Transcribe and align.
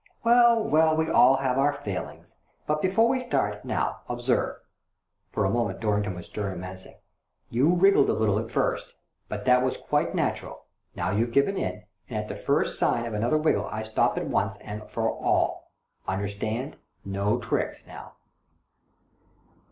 "Well, 0.23 0.63
well, 0.63 0.95
we 0.95 1.11
all 1.11 1.35
have 1.35 1.59
our 1.59 1.71
failings. 1.71 2.35
But 2.65 2.81
before 2.81 3.07
we 3.07 3.19
start, 3.19 3.63
now, 3.63 3.99
observe." 4.09 4.55
For 5.31 5.45
a 5.45 5.51
moment 5.51 5.79
Dorrington 5.79 6.15
was 6.15 6.25
stern 6.25 6.53
and 6.53 6.61
menacing." 6.61 6.95
You 7.51 7.75
wriggled 7.75 8.09
a 8.09 8.13
little 8.13 8.39
at 8.39 8.49
first, 8.49 8.95
but 9.29 9.45
that 9.45 9.61
was 9.61 9.77
quite 9.77 10.15
natural. 10.15 10.65
Now 10.95 11.11
you've 11.11 11.31
given 11.33 11.55
in; 11.55 11.83
and 12.09 12.17
at 12.17 12.29
the 12.29 12.35
first 12.35 12.79
sign 12.79 13.05
of 13.05 13.13
another 13.13 13.37
wriggle 13.37 13.67
I 13.67 13.83
stop 13.83 14.17
it 14.17 14.25
once 14.25 14.57
and 14.57 14.89
for 14.89 15.03
all. 15.07 15.69
Understand? 16.07 16.77
No 17.05 17.37
tricks, 17.37 17.83
now." 17.85 18.13